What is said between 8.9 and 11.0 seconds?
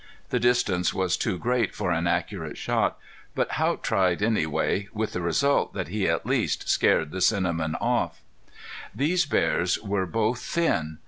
These bear were both thin.